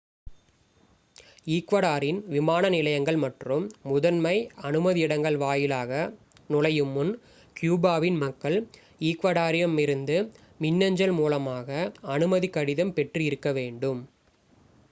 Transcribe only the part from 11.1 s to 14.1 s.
மூலமாக அனுமதி கடிதம் பெற்று இருக்க வேண்டும்